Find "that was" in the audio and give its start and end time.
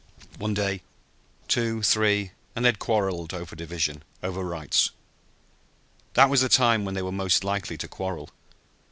6.15-6.41